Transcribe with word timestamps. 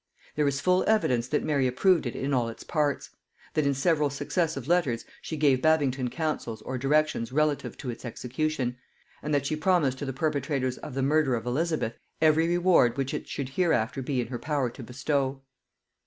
There 0.35 0.47
is 0.47 0.59
full 0.59 0.83
evidence 0.87 1.27
that 1.27 1.43
Mary 1.43 1.67
approved 1.67 2.07
it 2.07 2.15
in 2.15 2.33
all 2.33 2.49
its 2.49 2.63
parts; 2.63 3.11
that 3.53 3.67
in 3.67 3.75
several 3.75 4.09
successive 4.09 4.67
letters 4.67 5.05
she 5.21 5.37
gave 5.37 5.61
Babington 5.61 6.09
counsels 6.09 6.63
or 6.63 6.79
directions 6.79 7.31
relative 7.31 7.77
to 7.77 7.91
its 7.91 8.03
execution; 8.03 8.77
and 9.21 9.31
that 9.31 9.45
she 9.45 9.55
promised 9.55 9.99
to 9.99 10.05
the 10.05 10.11
perpetrators 10.11 10.79
of 10.79 10.95
the 10.95 11.03
murder 11.03 11.35
of 11.35 11.45
Elizabeth 11.45 11.99
every 12.19 12.47
reward 12.47 12.97
which 12.97 13.13
it 13.13 13.27
should 13.27 13.49
hereafter 13.49 14.01
be 14.01 14.19
in 14.19 14.29
her 14.29 14.39
power 14.39 14.71
to 14.71 14.81
bestow. 14.81 15.43